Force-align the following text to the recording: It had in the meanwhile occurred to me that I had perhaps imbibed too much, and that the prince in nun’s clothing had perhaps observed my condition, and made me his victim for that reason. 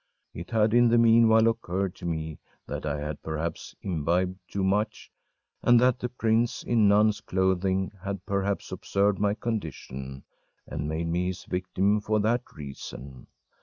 It 0.33 0.49
had 0.49 0.73
in 0.73 0.89
the 0.89 0.97
meanwhile 0.97 1.47
occurred 1.47 1.93
to 1.97 2.07
me 2.07 2.39
that 2.65 2.87
I 2.87 2.99
had 2.99 3.21
perhaps 3.21 3.75
imbibed 3.83 4.39
too 4.47 4.63
much, 4.63 5.11
and 5.61 5.79
that 5.79 5.99
the 5.99 6.09
prince 6.09 6.63
in 6.63 6.87
nun’s 6.87 7.21
clothing 7.21 7.91
had 8.03 8.25
perhaps 8.25 8.71
observed 8.71 9.19
my 9.19 9.35
condition, 9.35 10.23
and 10.65 10.89
made 10.89 11.07
me 11.07 11.27
his 11.27 11.43
victim 11.45 11.99
for 12.01 12.19
that 12.19 12.41
reason. 12.55 13.27